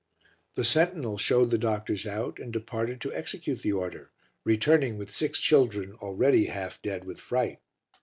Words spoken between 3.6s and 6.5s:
the order, returning with six children already